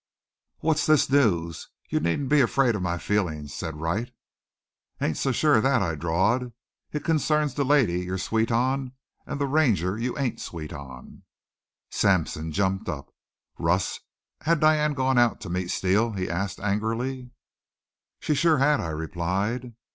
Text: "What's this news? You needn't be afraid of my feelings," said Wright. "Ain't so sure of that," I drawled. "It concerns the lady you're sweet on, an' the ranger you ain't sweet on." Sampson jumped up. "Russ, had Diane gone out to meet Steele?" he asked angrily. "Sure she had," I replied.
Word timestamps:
"What's 0.61 0.87
this 0.87 1.07
news? 1.11 1.69
You 1.89 1.99
needn't 1.99 2.29
be 2.29 2.41
afraid 2.41 2.73
of 2.73 2.81
my 2.81 2.97
feelings," 2.97 3.53
said 3.53 3.79
Wright. 3.79 4.11
"Ain't 4.99 5.15
so 5.17 5.31
sure 5.31 5.57
of 5.57 5.61
that," 5.69 5.83
I 5.83 5.93
drawled. 5.93 6.53
"It 6.91 7.03
concerns 7.03 7.53
the 7.53 7.63
lady 7.63 7.99
you're 7.99 8.17
sweet 8.17 8.51
on, 8.51 8.93
an' 9.27 9.37
the 9.37 9.45
ranger 9.45 9.99
you 9.99 10.17
ain't 10.17 10.41
sweet 10.41 10.73
on." 10.73 11.21
Sampson 11.91 12.51
jumped 12.51 12.89
up. 12.89 13.13
"Russ, 13.59 13.99
had 14.39 14.59
Diane 14.59 14.95
gone 14.95 15.19
out 15.19 15.39
to 15.41 15.51
meet 15.51 15.69
Steele?" 15.69 16.13
he 16.13 16.27
asked 16.27 16.59
angrily. 16.59 17.29
"Sure 18.19 18.35
she 18.35 18.47
had," 18.47 18.79
I 18.79 18.89
replied. 18.89 19.75